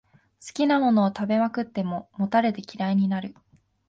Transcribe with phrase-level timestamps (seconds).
[0.43, 3.35] 好きなものを食べまくって、もたれて嫌いになる